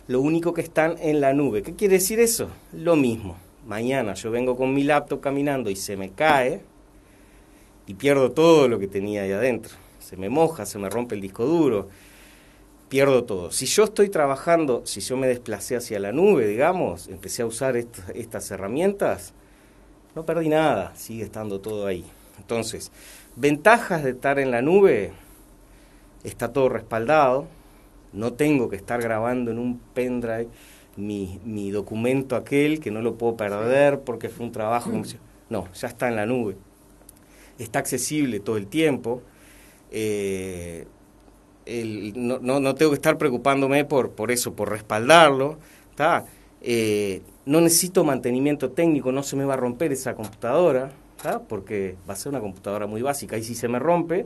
lo 0.09 0.21
único 0.21 0.53
que 0.53 0.61
están 0.61 0.97
en 1.01 1.23
la 1.23 1.33
nube. 1.33 1.63
¿Qué 1.63 1.75
quiere 1.75 1.95
decir 1.95 2.21
eso? 2.21 2.51
Lo 2.75 2.95
mismo. 2.95 3.39
Mañana 3.67 4.13
yo 4.13 4.31
vengo 4.31 4.55
con 4.55 4.75
mi 4.75 4.85
laptop 4.85 5.23
caminando 5.23 5.71
y 5.71 5.77
se 5.77 5.97
me 5.97 6.11
cae 6.11 6.61
y 7.87 7.95
pierdo 7.95 8.33
todo 8.33 8.69
lo 8.69 8.79
que 8.79 8.87
tenía 8.87 9.23
ahí 9.23 9.33
adentro 9.33 9.86
se 10.07 10.17
me 10.17 10.29
moja, 10.29 10.67
se 10.67 10.79
me 10.79 10.89
rompe 10.89 11.17
el 11.17 11.21
disco 11.21 11.45
duro, 11.45 11.89
pierdo 12.89 13.25
todo. 13.25 13.51
Si 13.51 13.67
yo 13.67 13.83
estoy 13.83 14.09
trabajando, 14.09 14.83
si 14.87 15.01
yo 15.01 15.17
me 15.17 15.27
desplacé 15.27 15.75
hacia 15.75 15.99
la 15.99 16.13
nube, 16.13 16.47
digamos, 16.47 17.09
empecé 17.09 17.43
a 17.43 17.47
usar 17.47 17.77
estas 17.77 18.51
herramientas, 18.53 19.35
no 20.15 20.25
perdí 20.25 20.49
nada, 20.49 20.95
sigue 20.95 21.25
estando 21.25 21.61
todo 21.61 21.89
ahí. 21.89 22.05
Entonces, 22.39 22.93
ventajas 23.35 24.05
de 24.05 24.11
estar 24.11 24.39
en 24.39 24.53
la 24.53 24.63
nube, 24.63 25.11
está 26.23 26.53
todo 26.53 26.69
respaldado, 26.69 27.49
no 28.13 28.33
tengo 28.35 28.69
que 28.69 28.77
estar 28.77 29.03
grabando 29.03 29.51
en 29.51 29.59
un 29.59 29.81
pendrive 29.93 30.47
mi, 30.95 31.41
mi 31.45 31.73
documento 31.73 32.37
aquel 32.37 32.79
que 32.79 32.93
no 32.93 33.03
lo 33.03 33.17
puedo 33.17 33.37
perder 33.37 34.03
porque 34.03 34.29
fue 34.29 34.47
un 34.47 34.53
trabajo. 34.53 34.93
No, 35.51 35.67
ya 35.75 35.89
está 35.89 36.07
en 36.07 36.15
la 36.15 36.27
nube. 36.27 36.57
Está 37.59 37.81
accesible 37.81 38.39
todo 38.39 38.57
el 38.57 38.69
tiempo 38.69 39.21
eh, 39.91 40.87
no, 42.15 42.39
no, 42.39 42.75
tengo 42.75 42.93
que 42.93 42.97
estar 42.97 43.19
preocupándome 43.19 43.85
por, 43.85 44.11
por 44.13 44.31
eso, 44.31 44.55
por 44.55 44.71
respaldarlo. 44.71 45.59
Eh, 46.61 47.23
no 47.45 47.61
necesito 47.61 48.05
mantenimiento 48.05 48.71
técnico, 48.71 49.13
no 49.13 49.23
se 49.23 49.37
me 49.37 49.45
va 49.45 49.55
a 49.55 49.57
romper 49.57 49.93
esa 49.93 50.15
computadora, 50.15 50.93
porque 51.49 51.97
va 52.09 52.15
a 52.15 52.17
ser 52.17 52.31
una 52.31 52.41
computadora 52.41 52.87
muy 52.87 53.03
básica. 53.03 53.37
Y 53.37 53.43
si 53.43 53.55
se 53.55 53.69
me 53.69 53.79
rompe, 53.79 54.25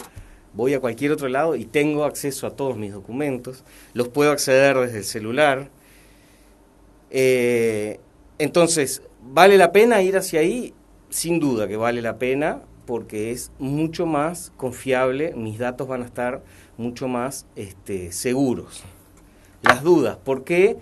voy 0.52 0.74
a 0.74 0.80
cualquier 0.80 1.12
otro 1.12 1.28
lado 1.28 1.56
y 1.56 1.64
tengo 1.64 2.04
acceso 2.04 2.46
a 2.46 2.50
todos 2.50 2.76
mis 2.76 2.92
documentos, 2.92 3.64
los 3.94 4.08
puedo 4.08 4.32
acceder 4.32 4.76
desde 4.78 4.98
el 4.98 5.04
celular. 5.04 5.70
Eh, 7.10 8.00
entonces, 8.38 9.02
¿vale 9.22 9.56
la 9.56 9.72
pena 9.72 10.02
ir 10.02 10.16
hacia 10.16 10.40
ahí? 10.40 10.74
Sin 11.08 11.40
duda 11.40 11.66
que 11.66 11.76
vale 11.76 12.02
la 12.02 12.18
pena 12.18 12.62
porque 12.90 13.30
es 13.30 13.52
mucho 13.60 14.04
más 14.04 14.50
confiable, 14.56 15.32
mis 15.36 15.60
datos 15.60 15.86
van 15.86 16.02
a 16.02 16.06
estar 16.06 16.42
mucho 16.76 17.06
más 17.06 17.46
este, 17.54 18.10
seguros. 18.10 18.82
Las 19.62 19.84
dudas, 19.84 20.16
¿por 20.16 20.42
qué 20.42 20.76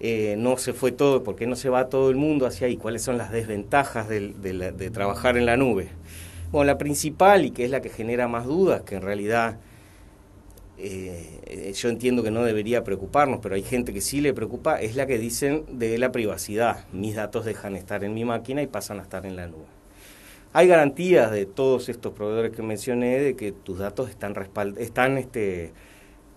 eh, 0.00 0.34
no 0.38 0.56
se 0.56 0.72
fue 0.72 0.92
todo, 0.92 1.22
por 1.22 1.36
qué 1.36 1.46
no 1.46 1.54
se 1.54 1.68
va 1.68 1.90
todo 1.90 2.08
el 2.08 2.16
mundo 2.16 2.46
hacia 2.46 2.68
ahí? 2.68 2.78
¿Cuáles 2.78 3.02
son 3.02 3.18
las 3.18 3.30
desventajas 3.30 4.08
de 4.08 4.90
trabajar 4.94 5.36
en 5.36 5.44
la 5.44 5.58
nube? 5.58 5.90
Bueno, 6.52 6.64
la 6.64 6.78
principal 6.78 7.44
y 7.44 7.50
que 7.50 7.66
es 7.66 7.70
la 7.70 7.82
que 7.82 7.90
genera 7.90 8.28
más 8.28 8.46
dudas, 8.46 8.80
que 8.80 8.94
en 8.94 9.02
realidad 9.02 9.58
eh, 10.78 11.70
yo 11.76 11.90
entiendo 11.90 12.22
que 12.22 12.30
no 12.30 12.44
debería 12.44 12.82
preocuparnos, 12.82 13.40
pero 13.42 13.56
hay 13.56 13.62
gente 13.62 13.92
que 13.92 14.00
sí 14.00 14.22
le 14.22 14.32
preocupa, 14.32 14.80
es 14.80 14.96
la 14.96 15.06
que 15.06 15.18
dicen 15.18 15.66
de 15.68 15.98
la 15.98 16.12
privacidad. 16.12 16.86
Mis 16.94 17.14
datos 17.14 17.44
dejan 17.44 17.74
de 17.74 17.80
estar 17.80 18.04
en 18.04 18.14
mi 18.14 18.24
máquina 18.24 18.62
y 18.62 18.66
pasan 18.68 19.00
a 19.00 19.02
estar 19.02 19.26
en 19.26 19.36
la 19.36 19.48
nube. 19.48 19.81
Hay 20.54 20.68
garantías 20.68 21.30
de 21.30 21.46
todos 21.46 21.88
estos 21.88 22.12
proveedores 22.12 22.52
que 22.52 22.62
mencioné 22.62 23.18
de 23.20 23.36
que 23.36 23.52
tus 23.52 23.78
datos 23.78 24.10
están, 24.10 24.34
están 24.78 25.16
este, 25.16 25.72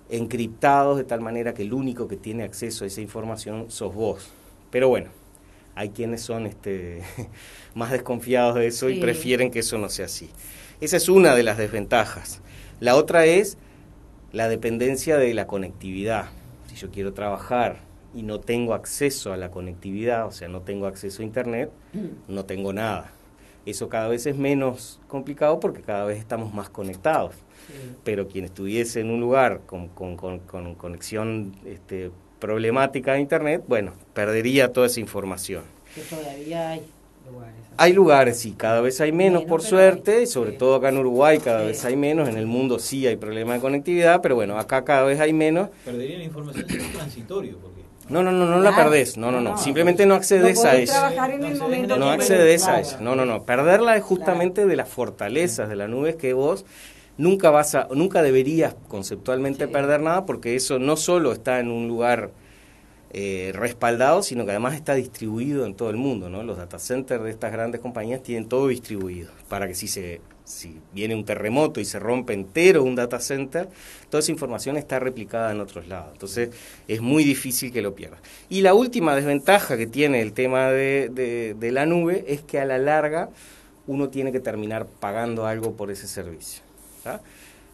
encriptados 0.09 0.97
de 0.97 1.03
tal 1.03 1.19
manera 1.19 1.53
que 1.53 1.63
el 1.63 1.73
único 1.73 2.07
que 2.07 2.15
tiene 2.15 2.43
acceso 2.43 2.85
a 2.85 2.87
esa 2.87 3.01
información 3.01 3.69
sos 3.69 3.93
vos. 3.93 4.31
Pero 4.71 4.87
bueno, 4.87 5.09
hay 5.75 5.89
quienes 5.89 6.21
son 6.21 6.45
este, 6.45 7.01
más 7.75 7.91
desconfiados 7.91 8.55
de 8.55 8.67
eso 8.67 8.89
y 8.89 9.01
prefieren 9.01 9.51
que 9.51 9.59
eso 9.59 9.77
no 9.77 9.89
sea 9.89 10.05
así. 10.05 10.29
Esa 10.79 10.95
es 10.95 11.09
una 11.09 11.35
de 11.35 11.43
las 11.43 11.57
desventajas. 11.57 12.41
La 12.79 12.95
otra 12.95 13.25
es 13.25 13.57
la 14.31 14.47
dependencia 14.47 15.17
de 15.17 15.33
la 15.33 15.45
conectividad. 15.45 16.29
Si 16.67 16.75
yo 16.75 16.89
quiero 16.89 17.13
trabajar 17.13 17.79
y 18.13 18.23
no 18.23 18.39
tengo 18.39 18.73
acceso 18.73 19.33
a 19.33 19.37
la 19.37 19.51
conectividad, 19.51 20.25
o 20.25 20.31
sea, 20.31 20.47
no 20.47 20.61
tengo 20.61 20.87
acceso 20.87 21.21
a 21.21 21.25
Internet, 21.25 21.69
no 22.29 22.45
tengo 22.45 22.71
nada. 22.71 23.11
Eso 23.65 23.89
cada 23.89 24.07
vez 24.07 24.25
es 24.25 24.35
menos 24.37 24.99
complicado 25.07 25.59
porque 25.59 25.81
cada 25.81 26.05
vez 26.05 26.19
estamos 26.19 26.53
más 26.53 26.69
conectados. 26.69 27.35
Pero 28.03 28.27
quien 28.27 28.45
estuviese 28.45 28.99
en 28.99 29.09
un 29.09 29.19
lugar 29.19 29.61
con, 29.65 29.87
con, 29.87 30.15
con 30.17 30.75
conexión 30.75 31.53
este, 31.65 32.11
problemática 32.39 33.13
de 33.13 33.21
Internet, 33.21 33.63
bueno, 33.67 33.93
perdería 34.13 34.71
toda 34.71 34.87
esa 34.87 34.99
información. 34.99 35.63
Que 35.95 36.01
todavía 36.01 36.69
hay 36.69 36.81
lugares. 37.25 37.55
Hay 37.77 37.93
lugares, 37.93 38.37
sí, 38.37 38.53
cada 38.55 38.81
vez 38.81 39.01
hay 39.01 39.11
menos, 39.11 39.45
por 39.45 39.61
suerte, 39.61 40.21
y 40.21 40.27
sobre 40.27 40.51
todo 40.51 40.75
acá 40.75 40.89
en 40.89 40.97
Uruguay 40.99 41.39
cada 41.39 41.63
vez 41.63 41.83
hay 41.83 41.95
menos, 41.95 42.29
en 42.29 42.37
el 42.37 42.45
mundo 42.45 42.79
sí 42.79 43.05
hay 43.07 43.17
problemas 43.17 43.55
de 43.55 43.61
conectividad, 43.61 44.21
pero 44.21 44.35
bueno, 44.35 44.57
acá 44.59 44.85
cada 44.85 45.03
vez 45.03 45.19
hay 45.19 45.33
menos. 45.33 45.69
Perdería 45.83 46.19
la 46.19 46.23
información 46.23 46.65
transitorio, 46.93 47.57
porque... 47.57 47.84
No, 48.07 48.21
no, 48.21 48.31
no, 48.31 48.45
no 48.45 48.59
la 48.59 48.75
perdés, 48.75 49.17
no, 49.17 49.31
no, 49.31 49.41
no, 49.41 49.57
simplemente 49.57 50.05
no 50.05 50.13
accedes 50.13 50.63
a 50.63 50.75
eso. 50.75 50.93
No 51.97 52.11
accedes 52.11 52.67
a 52.67 52.79
eso, 52.79 52.97
no, 53.01 53.15
no, 53.15 53.25
no, 53.25 53.43
perderla 53.43 53.97
es 53.97 54.03
justamente 54.03 54.65
de 54.65 54.75
las 54.75 54.89
fortalezas 54.89 55.69
de 55.69 55.75
la 55.75 55.87
nube, 55.87 56.15
que 56.15 56.33
vos 56.33 56.65
nunca 57.17 57.49
vas 57.49 57.75
a, 57.75 57.87
nunca 57.91 58.21
deberías 58.21 58.75
conceptualmente 58.87 59.67
perder 59.67 60.01
nada 60.01 60.25
porque 60.25 60.55
eso 60.55 60.79
no 60.79 60.97
solo 60.97 61.31
está 61.31 61.59
en 61.59 61.71
un 61.71 61.87
lugar 61.87 62.31
eh, 63.11 63.53
respaldado, 63.55 64.21
sino 64.21 64.45
que 64.45 64.51
además 64.51 64.75
está 64.75 64.93
distribuido 64.93 65.65
en 65.65 65.73
todo 65.73 65.89
el 65.89 65.95
mundo, 65.95 66.29
¿no? 66.29 66.43
Los 66.43 66.57
data 66.57 66.79
centers 66.79 67.23
de 67.23 67.31
estas 67.31 67.51
grandes 67.51 67.81
compañías 67.81 68.21
tienen 68.21 68.49
todo 68.49 68.67
distribuido 68.67 69.31
para 69.47 69.67
que 69.67 69.73
si 69.73 69.87
se 69.87 70.21
si 70.45 70.79
viene 70.93 71.15
un 71.15 71.25
terremoto 71.25 71.81
y 71.81 71.85
se 71.85 71.99
rompe 71.99 72.33
entero 72.33 72.83
un 72.83 72.95
data 72.95 73.19
center, 73.19 73.67
toda 74.09 74.19
esa 74.19 74.31
información 74.31 74.77
está 74.77 74.99
replicada 74.99 75.51
en 75.51 75.59
otros 75.59 75.87
lados. 75.87 76.11
Entonces 76.13 76.51
es 76.87 77.01
muy 77.01 77.23
difícil 77.23 77.73
que 77.73 77.81
lo 77.81 77.93
pierdas. 77.95 78.21
Y 78.47 78.61
la 78.61 78.73
última 78.73 79.15
desventaja 79.15 79.75
que 79.75 79.87
tiene 79.87 80.21
el 80.21 80.31
tema 80.31 80.69
de, 80.69 81.09
de, 81.11 81.55
de 81.59 81.71
la 81.71 81.85
nube 81.85 82.23
es 82.27 82.41
que 82.41 82.59
a 82.59 82.65
la 82.65 82.77
larga 82.77 83.29
uno 83.87 84.09
tiene 84.09 84.31
que 84.31 84.39
terminar 84.39 84.85
pagando 84.85 85.45
algo 85.45 85.73
por 85.73 85.91
ese 85.91 86.07
servicio. 86.07 86.63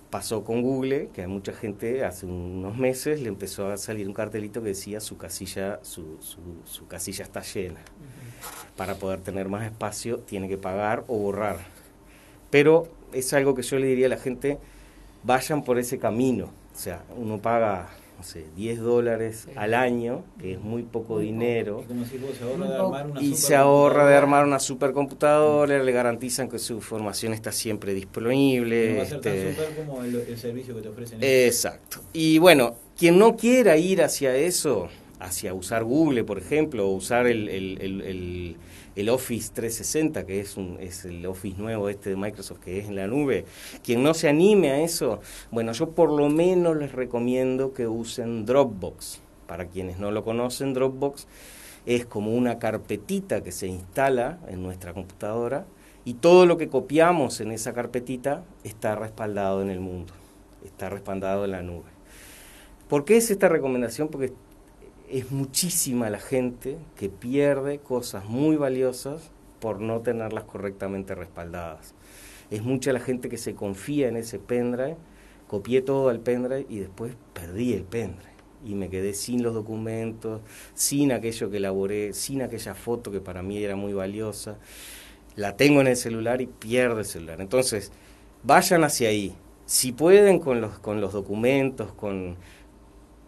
Pasó 0.09 0.43
con 0.43 0.61
Google, 0.61 1.09
que 1.13 1.23
a 1.23 1.27
mucha 1.29 1.53
gente 1.53 2.03
hace 2.03 2.25
unos 2.25 2.77
meses 2.77 3.21
le 3.21 3.29
empezó 3.29 3.71
a 3.71 3.77
salir 3.77 4.07
un 4.07 4.13
cartelito 4.13 4.61
que 4.61 4.69
decía 4.69 4.99
su 4.99 5.17
casilla, 5.17 5.79
su, 5.83 6.17
su, 6.65 6.87
casilla 6.87 7.23
está 7.23 7.41
llena. 7.41 7.79
Para 8.75 8.95
poder 8.95 9.21
tener 9.21 9.47
más 9.47 9.63
espacio 9.63 10.19
tiene 10.19 10.49
que 10.49 10.57
pagar 10.57 11.05
o 11.07 11.17
borrar. 11.17 11.59
Pero 12.51 12.87
es 13.13 13.33
algo 13.33 13.55
que 13.55 13.63
yo 13.63 13.79
le 13.79 13.87
diría 13.87 14.05
a 14.05 14.09
la 14.09 14.17
gente, 14.17 14.59
vayan 15.23 15.63
por 15.63 15.79
ese 15.79 15.97
camino. 15.97 16.51
O 16.75 16.77
sea, 16.77 17.03
uno 17.17 17.39
paga 17.39 17.89
no 18.21 18.27
sé, 18.27 18.45
10 18.55 18.79
dólares 18.81 19.47
al 19.55 19.73
año, 19.73 20.23
que 20.39 20.53
es 20.53 20.59
muy 20.59 20.83
poco 20.83 21.17
dinero. 21.17 21.83
Y, 23.19 23.33
se 23.33 23.55
ahorra 23.55 24.05
de 24.05 24.13
armar 24.13 24.45
una 24.45 24.59
supercomputadora, 24.59 25.81
le 25.81 25.91
garantizan 25.91 26.47
que 26.47 26.59
su 26.59 26.73
información 26.73 27.33
está 27.33 27.51
siempre 27.51 27.95
disponible. 27.95 28.91
No 28.91 28.97
va 28.97 29.03
a 29.03 29.05
ser 29.07 29.21
tan 29.21 29.33
este, 29.33 29.55
super 29.55 29.75
como 29.75 30.03
el, 30.03 30.37
servicio 30.37 30.75
que 30.75 30.81
te 30.83 30.89
ofrecen. 30.89 31.17
Exacto. 31.19 32.01
Y 32.13 32.37
bueno, 32.37 32.75
quien 32.95 33.17
no 33.17 33.35
quiera 33.35 33.75
ir 33.77 34.03
hacia 34.03 34.35
eso, 34.35 34.89
hacia 35.19 35.55
usar 35.55 35.83
Google, 35.83 36.23
por 36.23 36.37
ejemplo, 36.37 36.87
o 36.87 36.91
usar 36.91 37.25
el, 37.25 37.49
el 37.49 37.81
el 37.81 38.55
Office 39.09 39.51
360, 39.53 40.25
que 40.25 40.39
es, 40.39 40.57
un, 40.57 40.77
es 40.79 41.05
el 41.05 41.25
Office 41.25 41.57
nuevo 41.57 41.89
este 41.89 42.09
de 42.09 42.15
Microsoft 42.15 42.59
que 42.59 42.79
es 42.79 42.87
en 42.87 42.95
la 42.95 43.07
nube, 43.07 43.45
quien 43.83 44.03
no 44.03 44.13
se 44.13 44.27
anime 44.29 44.71
a 44.71 44.81
eso, 44.81 45.21
bueno, 45.49 45.71
yo 45.71 45.91
por 45.91 46.11
lo 46.11 46.29
menos 46.29 46.77
les 46.77 46.91
recomiendo 46.91 47.73
que 47.73 47.87
usen 47.87 48.45
Dropbox. 48.45 49.21
Para 49.47 49.65
quienes 49.65 49.99
no 49.99 50.11
lo 50.11 50.23
conocen, 50.23 50.73
Dropbox 50.73 51.27
es 51.85 52.05
como 52.05 52.33
una 52.33 52.59
carpetita 52.59 53.41
que 53.41 53.51
se 53.51 53.67
instala 53.67 54.39
en 54.47 54.63
nuestra 54.63 54.93
computadora 54.93 55.65
y 56.05 56.15
todo 56.15 56.45
lo 56.45 56.57
que 56.57 56.69
copiamos 56.69 57.41
en 57.41 57.51
esa 57.51 57.73
carpetita 57.73 58.43
está 58.63 58.95
respaldado 58.95 59.61
en 59.61 59.69
el 59.69 59.79
mundo, 59.79 60.13
está 60.65 60.89
respaldado 60.89 61.45
en 61.45 61.51
la 61.51 61.61
nube. 61.61 61.89
¿Por 62.87 63.05
qué 63.05 63.17
es 63.17 63.31
esta 63.31 63.47
recomendación? 63.47 64.09
Porque 64.09 64.33
es 65.11 65.31
muchísima 65.31 66.09
la 66.09 66.19
gente 66.19 66.77
que 66.95 67.09
pierde 67.09 67.79
cosas 67.79 68.25
muy 68.25 68.55
valiosas 68.55 69.31
por 69.59 69.81
no 69.81 69.99
tenerlas 69.99 70.45
correctamente 70.45 71.15
respaldadas. 71.15 71.93
Es 72.49 72.63
mucha 72.63 72.93
la 72.93 72.99
gente 72.99 73.29
que 73.29 73.37
se 73.37 73.53
confía 73.53 74.07
en 74.07 74.17
ese 74.17 74.39
pendrive, 74.39 74.95
copié 75.47 75.81
todo 75.81 76.09
al 76.09 76.21
pendrive 76.21 76.65
y 76.69 76.79
después 76.79 77.13
perdí 77.33 77.73
el 77.73 77.83
pendrive 77.83 78.31
y 78.63 78.75
me 78.75 78.89
quedé 78.89 79.13
sin 79.13 79.43
los 79.43 79.53
documentos, 79.53 80.41
sin 80.73 81.11
aquello 81.11 81.49
que 81.49 81.57
elaboré, 81.57 82.13
sin 82.13 82.41
aquella 82.41 82.73
foto 82.73 83.11
que 83.11 83.19
para 83.19 83.41
mí 83.41 83.61
era 83.61 83.75
muy 83.75 83.93
valiosa. 83.93 84.57
La 85.35 85.57
tengo 85.57 85.81
en 85.81 85.87
el 85.87 85.97
celular 85.97 86.41
y 86.41 86.47
pierdo 86.47 86.99
el 86.99 87.05
celular. 87.05 87.41
Entonces, 87.41 87.91
vayan 88.43 88.83
hacia 88.83 89.09
ahí. 89.09 89.33
Si 89.65 89.91
pueden 89.91 90.39
con 90.39 90.61
los, 90.61 90.79
con 90.79 91.01
los 91.01 91.13
documentos, 91.13 91.93
con 91.93 92.35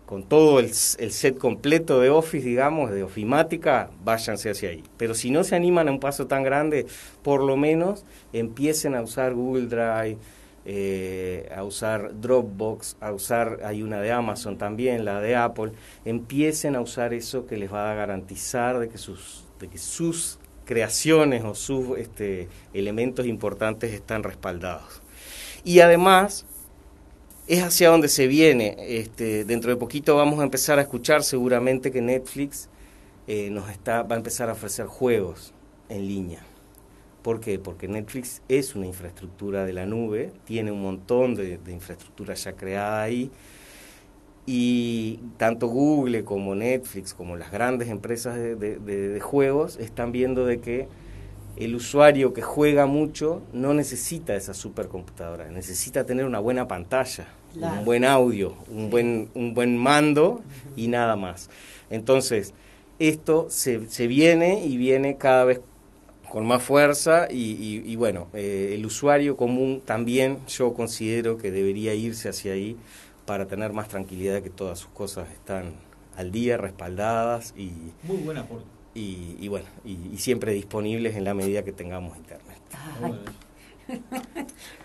con 0.06 0.24
todo 0.24 0.60
el, 0.60 0.74
set 0.74 1.38
completo 1.38 2.00
de 2.00 2.10
Office, 2.10 2.48
digamos, 2.48 2.92
de 2.92 3.04
ofimática, 3.04 3.90
váyanse 4.04 4.50
hacia 4.50 4.70
ahí. 4.70 4.84
Pero 4.98 5.16
si 5.16 5.32
no 5.32 5.44
se 5.44 5.56
animan 5.56 5.88
a 5.88 5.92
un 5.92 6.00
paso 6.00 6.28
tan 6.28 6.44
grande, 6.44 6.86
por 7.22 7.44
lo 7.44 7.58
menos 7.58 8.06
empiecen 8.34 8.96
a 8.96 9.02
usar 9.02 9.34
Google 9.34 9.68
Drive, 9.68 10.18
eh, 10.66 11.50
a 11.56 11.64
usar 11.64 12.20
Dropbox, 12.22 12.98
a 13.02 13.12
usar, 13.12 13.60
hay 13.64 13.82
una 13.82 14.00
de 14.02 14.12
Amazon 14.12 14.58
también, 14.58 15.04
la 15.06 15.20
de 15.20 15.36
Apple, 15.36 15.72
empiecen 16.06 16.76
a 16.76 16.82
usar 16.82 17.14
eso 17.14 17.46
que 17.46 17.58
les 17.58 17.72
va 17.72 17.92
a 17.92 17.96
garantizar 17.96 18.80
de 18.80 18.90
que 18.90 18.98
sus, 18.98 19.46
de 19.60 19.68
que 19.68 19.78
sus 19.78 20.40
creaciones 20.66 21.44
o 21.44 21.56
sus 21.56 21.98
este, 21.98 22.48
elementos 22.74 23.26
importantes 23.26 23.94
están 23.94 24.24
respaldados. 24.24 25.02
Y 25.66 25.80
además, 25.80 26.46
es 27.48 27.62
hacia 27.64 27.90
donde 27.90 28.08
se 28.08 28.28
viene. 28.28 28.76
Este, 28.80 29.46
dentro 29.46 29.72
de 29.72 29.78
poquito 29.78 30.16
vamos 30.16 30.40
a 30.40 30.44
empezar 30.44 30.80
a 30.80 30.84
escuchar 30.84 31.24
seguramente 31.24 31.92
que 31.92 32.02
Netflix 32.02 32.70
eh, 33.28 33.50
nos 33.50 33.70
está, 33.70 34.04
va 34.04 34.16
a 34.16 34.18
empezar 34.18 34.50
a 34.50 34.54
ofrecer 34.54 34.86
juegos 34.86 35.54
en 35.90 36.08
línea. 36.08 36.44
¿Por 37.22 37.40
qué? 37.40 37.58
Porque 37.58 37.88
Netflix 37.88 38.42
es 38.50 38.76
una 38.76 38.86
infraestructura 38.86 39.66
de 39.66 39.72
la 39.72 39.86
nube, 39.86 40.32
tiene 40.44 40.72
un 40.72 40.82
montón 40.82 41.36
de, 41.36 41.58
infraestructura 41.68 42.34
ya 42.34 42.54
creada 42.54 43.02
ahí, 43.02 43.32
y 44.46 45.22
tanto 45.38 45.68
Google 45.68 46.26
como 46.26 46.54
Netflix, 46.54 47.14
como 47.14 47.38
las 47.38 47.50
grandes 47.50 47.88
empresas 47.88 48.36
de, 48.36 48.56
de 48.58 49.20
juegos, 49.22 49.78
están 49.78 50.12
viendo 50.12 50.46
de 50.46 50.60
que 50.60 50.90
el 51.58 51.76
usuario 51.76 52.34
que 52.34 52.42
juega 52.42 52.86
mucho 52.86 53.42
no 53.54 53.74
necesita 53.74 54.36
esa 54.36 54.54
supercomputadora, 54.54 55.50
necesita 55.50 56.06
tener 56.06 56.26
una 56.26 56.40
buena 56.40 56.68
pantalla, 56.68 57.28
un 57.56 57.86
buen 57.86 58.06
audio, 58.06 58.56
un 58.70 58.90
buen, 58.90 59.30
un 59.36 59.54
buen 59.54 59.78
mando 59.78 60.42
y 60.76 60.88
nada 60.88 61.16
más. 61.16 61.50
Entonces, 61.90 62.54
esto 63.00 63.48
se, 63.50 63.88
se 63.90 64.08
viene 64.08 64.66
y 64.66 64.78
viene 64.78 65.18
cada 65.18 65.46
vez 65.46 65.62
con 66.30 66.48
más 66.48 66.64
fuerza 66.64 67.28
y, 67.30 67.84
y, 67.86 67.96
bueno, 67.96 68.28
eh, 68.34 68.72
el 68.74 68.84
usuario 68.88 69.38
común 69.38 69.84
también 69.86 70.40
yo 70.48 70.74
considero 70.74 71.38
que 71.38 71.52
debería 71.52 71.94
irse 71.94 72.28
hacia 72.28 72.54
ahí 72.54 72.76
para 73.28 73.46
tener 73.46 73.72
más 73.72 73.88
tranquilidad 73.88 74.34
de 74.34 74.42
que 74.42 74.50
todas 74.50 74.80
sus 74.80 74.90
cosas 74.90 75.30
están 75.32 75.76
al 76.18 76.32
día, 76.32 76.58
respaldadas 76.58 77.54
y... 77.56 77.72
Muy 78.02 78.18
buen 78.18 78.38
aporte. 78.38 78.66
Y, 78.96 79.38
y 79.40 79.48
bueno, 79.48 79.66
y, 79.84 80.18
siempre 80.18 80.54
disponibles 80.54 81.16
en 81.16 81.24
la 81.24 81.34
medida 81.34 81.64
que 81.64 81.72
tengamos 81.72 82.16
internet. 82.18 82.58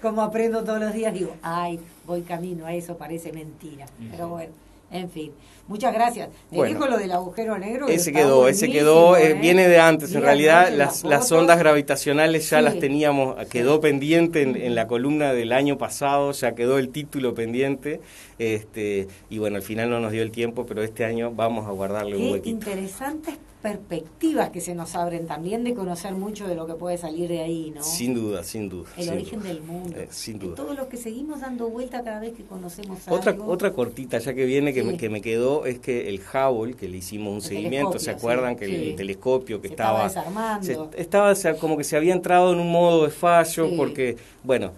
Como 0.02 0.22
aprendo 0.22 0.64
todos 0.64 0.80
los 0.80 0.92
días, 0.92 1.12
digo, 1.12 1.36
ay, 1.42 1.78
voy 2.06 2.22
camino 2.22 2.66
a 2.66 2.74
eso, 2.74 2.96
parece 2.96 3.32
mentira. 3.32 3.86
Pero 4.10 4.28
bueno. 4.28 4.52
En 4.90 5.10
fin, 5.10 5.32
muchas 5.66 5.92
gracias. 5.92 6.30
Te 6.50 6.64
dijo 6.64 6.86
lo 6.86 6.96
del 6.96 7.12
agujero 7.12 7.58
negro. 7.58 7.88
Ese 7.88 8.10
quedó, 8.10 8.48
ese 8.48 8.70
quedó, 8.70 9.18
eh, 9.18 9.32
¿eh? 9.32 9.34
viene 9.34 9.68
de 9.68 9.78
antes. 9.78 10.14
en 10.14 10.22
realidad, 10.22 10.72
las, 10.72 11.04
las, 11.04 11.30
ondas 11.30 11.58
gravitacionales 11.58 12.48
ya 12.48 12.62
las 12.62 12.78
teníamos, 12.78 13.36
quedó 13.48 13.80
pendiente 13.80 14.42
en, 14.42 14.74
la 14.74 14.86
columna 14.86 15.34
del 15.34 15.52
año 15.52 15.76
pasado, 15.76 16.32
ya 16.32 16.54
quedó 16.54 16.78
el 16.78 16.88
título 16.88 17.34
pendiente. 17.34 18.00
este 18.38 19.08
Y 19.28 19.38
bueno, 19.38 19.56
al 19.56 19.62
final 19.62 19.90
no 19.90 20.00
nos 20.00 20.12
dio 20.12 20.22
el 20.22 20.30
tiempo, 20.30 20.64
pero 20.64 20.82
este 20.82 21.04
año 21.04 21.32
vamos 21.32 21.66
a 21.66 21.70
guardarle 21.70 22.16
un 22.16 22.32
huequito. 22.32 22.48
Interesantes 22.48 23.34
perspectivas 23.62 24.50
que 24.50 24.60
se 24.60 24.74
nos 24.74 24.94
abren 24.94 25.26
también 25.26 25.64
de 25.64 25.74
conocer 25.74 26.12
mucho 26.12 26.46
de 26.46 26.54
lo 26.54 26.66
que 26.66 26.74
puede 26.74 26.96
salir 26.96 27.28
de 27.28 27.40
ahí, 27.40 27.72
¿no? 27.74 27.82
Sin 27.82 28.14
duda, 28.14 28.44
sin 28.44 28.68
duda. 28.68 28.88
El 28.96 29.08
origen 29.08 29.42
del 29.42 29.62
mundo. 29.62 29.98
Eh, 29.98 30.06
sin 30.10 30.38
duda. 30.38 30.54
todo 30.54 30.74
lo 30.74 30.88
que 30.88 30.96
seguimos 30.96 31.40
dando 31.40 31.68
vuelta 31.68 32.04
cada 32.04 32.20
vez 32.20 32.34
que 32.34 32.44
conocemos 32.44 33.00
otra, 33.08 33.32
algo. 33.32 33.46
Otra 33.46 33.72
cortita, 33.72 34.18
ya 34.18 34.32
que 34.32 34.44
viene, 34.44 34.72
que, 34.72 34.84
me, 34.84 34.96
que 34.96 35.08
me 35.08 35.20
quedó, 35.20 35.66
es 35.66 35.80
que 35.80 36.08
el 36.08 36.20
Hubble, 36.20 36.74
que 36.74 36.88
le 36.88 36.98
hicimos 36.98 37.34
un 37.34 37.42
seguimiento, 37.42 37.98
¿se 37.98 38.12
acuerdan? 38.12 38.54
que 38.56 38.64
el, 38.66 38.96
telescopio 38.96 39.60
que 39.60 39.68
estaba... 39.68 40.06
Estaba 40.06 40.58
desarmando. 40.58 40.90
estaba 40.96 41.34
como 41.58 41.76
que 41.76 41.84
se 41.84 41.96
había 41.96 42.12
entrado 42.12 42.52
en 42.52 42.60
un 42.60 42.70
modo 42.70 43.04
de 43.04 43.10
fallo, 43.10 43.76
porque, 43.76 44.16
bueno... 44.44 44.72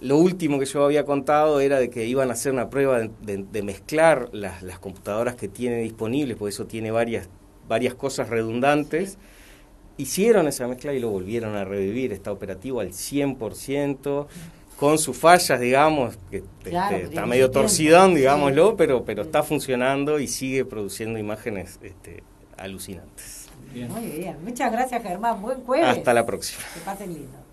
Lo 0.00 0.18
último 0.18 0.58
que 0.58 0.66
yo 0.66 0.84
había 0.84 1.06
contado 1.06 1.60
era 1.60 1.78
de 1.78 1.88
que 1.88 2.04
iban 2.04 2.28
a 2.28 2.34
hacer 2.34 2.52
una 2.52 2.68
prueba 2.68 2.98
de, 2.98 3.62
mezclar 3.62 4.28
las, 4.32 4.62
las 4.62 4.78
computadoras 4.78 5.34
que 5.34 5.48
tiene 5.48 5.78
disponibles, 5.78 6.36
porque 6.36 6.50
eso 6.50 6.66
tiene 6.66 6.90
varias 6.90 7.28
varias 7.68 7.94
cosas 7.94 8.28
redundantes. 8.28 9.18
Hicieron 9.96 10.48
esa 10.48 10.66
mezcla 10.66 10.92
y 10.92 11.00
lo 11.00 11.10
volvieron 11.10 11.54
a 11.54 11.64
revivir. 11.64 12.12
Está 12.12 12.32
operativo 12.32 12.80
al 12.80 12.90
100%, 12.90 14.26
con 14.76 14.98
sus 14.98 15.16
fallas, 15.16 15.60
digamos, 15.60 16.18
que 16.30 16.42
este, 16.64 17.04
está 17.04 17.26
medio 17.26 17.50
torcidón, 17.50 18.14
digámoslo, 18.14 18.76
pero, 18.76 19.04
pero 19.04 19.22
está 19.22 19.42
funcionando 19.42 20.18
y 20.18 20.26
sigue 20.26 20.64
produciendo 20.64 21.18
imágenes 21.18 21.78
este, 21.82 22.24
alucinantes. 22.56 23.48
Muy 23.72 24.06
bien. 24.06 24.36
Muchas 24.44 24.70
gracias, 24.72 25.02
Germán. 25.02 25.40
Buen 25.42 25.60
jueves. 25.62 25.86
Hasta 25.86 26.14
la 26.14 26.24
próxima. 26.26 26.62
Que 26.74 26.80
pasen 26.80 27.12
lindo. 27.12 27.43